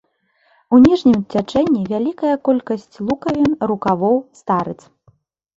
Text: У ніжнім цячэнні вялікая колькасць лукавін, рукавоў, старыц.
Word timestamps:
У 0.77 0.79
ніжнім 0.85 1.19
цячэнні 1.33 1.83
вялікая 1.91 2.31
колькасць 2.47 2.95
лукавін, 3.11 3.51
рукавоў, 3.73 4.17
старыц. 4.41 4.79